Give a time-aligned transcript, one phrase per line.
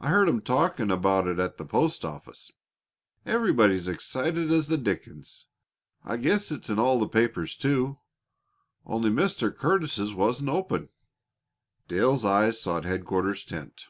[0.00, 2.52] I heard 'em talking about it at the post office.
[3.26, 5.44] Everybody's as excited as the dickens.
[6.02, 7.98] I guess it's in all the papers, too,
[8.86, 9.54] only Mr.
[9.54, 10.88] Curtis's wasn't open."
[11.86, 13.88] Dale's eyes sought headquarters tent.